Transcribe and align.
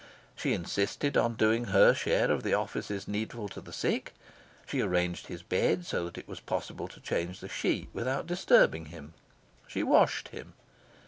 She 0.35 0.53
insisted 0.53 1.15
on 1.15 1.35
doing 1.35 1.65
her 1.65 1.93
share 1.93 2.31
of 2.31 2.41
the 2.41 2.55
offices 2.55 3.07
needful 3.07 3.47
to 3.49 3.61
the 3.61 3.71
sick. 3.71 4.13
She 4.65 4.81
arranged 4.81 5.27
his 5.27 5.43
bed 5.43 5.85
so 5.85 6.05
that 6.05 6.17
it 6.17 6.27
was 6.27 6.39
possible 6.39 6.87
to 6.87 6.99
change 6.99 7.39
the 7.39 7.47
sheet 7.47 7.87
without 7.93 8.25
disturbing 8.25 8.85
him. 8.85 9.13
She 9.67 9.83
washed 9.83 10.29
him. 10.29 10.53